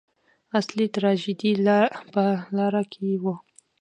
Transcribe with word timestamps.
اصلي 0.59 0.85
تراژیدي 0.95 1.51
لا 1.65 1.79
په 2.13 2.23
لاره 2.57 2.83
کې 2.91 3.07
وه. 3.23 3.35